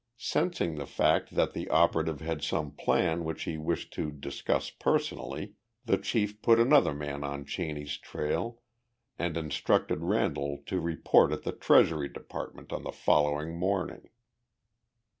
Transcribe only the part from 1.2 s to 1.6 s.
that